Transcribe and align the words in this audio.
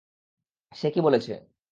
সে 0.71 0.87
কি 0.93 0.99
বলেছে? 1.01 1.33